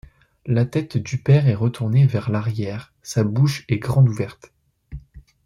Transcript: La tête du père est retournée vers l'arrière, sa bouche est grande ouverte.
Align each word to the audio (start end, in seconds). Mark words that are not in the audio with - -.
La 0.47 0.65
tête 0.65 0.97
du 0.97 1.19
père 1.19 1.47
est 1.47 1.53
retournée 1.53 2.07
vers 2.07 2.31
l'arrière, 2.31 2.91
sa 3.03 3.23
bouche 3.23 3.65
est 3.67 3.77
grande 3.77 4.09
ouverte. 4.09 4.51